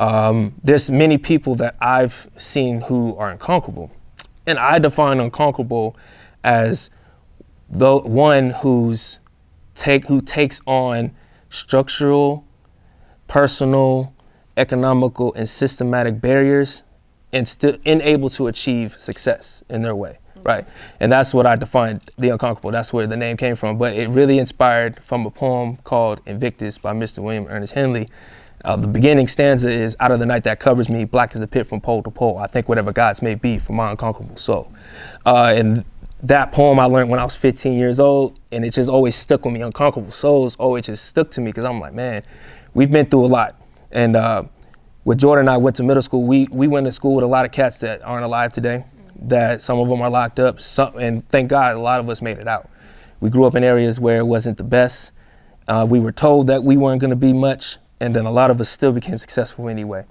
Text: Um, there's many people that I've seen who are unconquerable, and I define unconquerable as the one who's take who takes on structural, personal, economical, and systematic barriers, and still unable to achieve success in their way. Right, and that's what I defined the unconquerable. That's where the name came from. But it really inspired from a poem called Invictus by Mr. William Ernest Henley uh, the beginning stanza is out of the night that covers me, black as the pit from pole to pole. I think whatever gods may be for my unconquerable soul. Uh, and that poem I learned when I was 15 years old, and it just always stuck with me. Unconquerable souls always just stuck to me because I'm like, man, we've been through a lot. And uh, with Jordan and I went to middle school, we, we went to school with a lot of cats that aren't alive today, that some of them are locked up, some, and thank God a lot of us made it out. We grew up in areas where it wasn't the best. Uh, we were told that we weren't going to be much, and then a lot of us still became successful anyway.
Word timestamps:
Um, 0.00 0.54
there's 0.64 0.90
many 0.90 1.18
people 1.18 1.54
that 1.56 1.76
I've 1.80 2.28
seen 2.36 2.80
who 2.80 3.16
are 3.16 3.30
unconquerable, 3.30 3.92
and 4.44 4.58
I 4.58 4.80
define 4.80 5.20
unconquerable 5.20 5.96
as 6.42 6.90
the 7.70 7.98
one 7.98 8.50
who's 8.50 9.20
take 9.76 10.04
who 10.06 10.20
takes 10.20 10.60
on 10.66 11.14
structural, 11.50 12.44
personal, 13.28 14.12
economical, 14.56 15.32
and 15.34 15.48
systematic 15.48 16.20
barriers, 16.20 16.82
and 17.32 17.46
still 17.46 17.76
unable 17.86 18.30
to 18.30 18.48
achieve 18.48 18.98
success 18.98 19.62
in 19.68 19.82
their 19.82 19.94
way. 19.94 20.18
Right, 20.42 20.66
and 20.98 21.10
that's 21.10 21.32
what 21.32 21.46
I 21.46 21.54
defined 21.54 22.02
the 22.18 22.30
unconquerable. 22.30 22.72
That's 22.72 22.92
where 22.92 23.06
the 23.06 23.16
name 23.16 23.36
came 23.36 23.54
from. 23.54 23.78
But 23.78 23.94
it 23.94 24.10
really 24.10 24.38
inspired 24.40 25.00
from 25.04 25.24
a 25.24 25.30
poem 25.30 25.76
called 25.76 26.20
Invictus 26.26 26.78
by 26.78 26.92
Mr. 26.92 27.20
William 27.20 27.46
Ernest 27.48 27.74
Henley 27.74 28.08
uh, 28.64 28.76
the 28.76 28.86
beginning 28.86 29.28
stanza 29.28 29.68
is 29.68 29.96
out 30.00 30.10
of 30.10 30.20
the 30.20 30.26
night 30.26 30.44
that 30.44 30.58
covers 30.58 30.90
me, 30.90 31.04
black 31.04 31.34
as 31.34 31.40
the 31.40 31.46
pit 31.46 31.66
from 31.66 31.80
pole 31.80 32.02
to 32.02 32.10
pole. 32.10 32.38
I 32.38 32.46
think 32.46 32.68
whatever 32.68 32.92
gods 32.92 33.22
may 33.22 33.34
be 33.34 33.58
for 33.58 33.72
my 33.72 33.90
unconquerable 33.90 34.36
soul. 34.36 34.72
Uh, 35.26 35.52
and 35.54 35.84
that 36.22 36.52
poem 36.52 36.78
I 36.80 36.86
learned 36.86 37.10
when 37.10 37.20
I 37.20 37.24
was 37.24 37.36
15 37.36 37.78
years 37.78 38.00
old, 38.00 38.40
and 38.50 38.64
it 38.64 38.72
just 38.72 38.88
always 38.88 39.14
stuck 39.14 39.44
with 39.44 39.52
me. 39.52 39.60
Unconquerable 39.60 40.12
souls 40.12 40.56
always 40.56 40.86
just 40.86 41.04
stuck 41.04 41.30
to 41.32 41.40
me 41.40 41.50
because 41.50 41.64
I'm 41.64 41.80
like, 41.80 41.92
man, 41.92 42.22
we've 42.72 42.90
been 42.90 43.06
through 43.06 43.26
a 43.26 43.28
lot. 43.28 43.60
And 43.92 44.16
uh, 44.16 44.44
with 45.04 45.18
Jordan 45.18 45.42
and 45.42 45.50
I 45.50 45.58
went 45.58 45.76
to 45.76 45.82
middle 45.82 46.02
school, 46.02 46.22
we, 46.22 46.48
we 46.50 46.66
went 46.66 46.86
to 46.86 46.92
school 46.92 47.14
with 47.14 47.24
a 47.24 47.28
lot 47.28 47.44
of 47.44 47.52
cats 47.52 47.76
that 47.78 48.02
aren't 48.02 48.24
alive 48.24 48.54
today, 48.54 48.84
that 49.22 49.60
some 49.60 49.78
of 49.78 49.88
them 49.88 50.00
are 50.00 50.08
locked 50.08 50.40
up, 50.40 50.60
some, 50.62 50.96
and 50.96 51.28
thank 51.28 51.50
God 51.50 51.76
a 51.76 51.78
lot 51.78 52.00
of 52.00 52.08
us 52.08 52.22
made 52.22 52.38
it 52.38 52.48
out. 52.48 52.70
We 53.20 53.28
grew 53.28 53.44
up 53.44 53.54
in 53.54 53.62
areas 53.62 54.00
where 54.00 54.18
it 54.18 54.26
wasn't 54.26 54.56
the 54.56 54.64
best. 54.64 55.12
Uh, 55.68 55.86
we 55.88 56.00
were 56.00 56.12
told 56.12 56.46
that 56.46 56.64
we 56.64 56.76
weren't 56.76 57.00
going 57.00 57.10
to 57.10 57.16
be 57.16 57.32
much, 57.32 57.76
and 58.00 58.14
then 58.14 58.26
a 58.26 58.30
lot 58.30 58.50
of 58.50 58.60
us 58.60 58.68
still 58.68 58.92
became 58.92 59.18
successful 59.18 59.68
anyway. 59.68 60.04